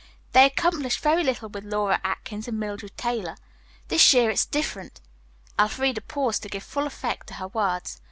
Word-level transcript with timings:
They 0.31 0.45
accomplished 0.47 0.97
very 1.01 1.23
little 1.23 1.47
with 1.47 1.63
Laura 1.63 2.01
Atkins 2.03 2.47
and 2.47 2.59
Mildred 2.59 2.97
Taylor. 2.97 3.37
This 3.87 4.15
year 4.15 4.31
it's 4.31 4.47
different." 4.47 4.99
Elfreda 5.59 6.01
paused 6.01 6.41
to 6.41 6.49
give 6.49 6.63
full 6.63 6.87
effect 6.87 7.27
to 7.27 7.33
her 7.35 7.49
words. 7.49 7.99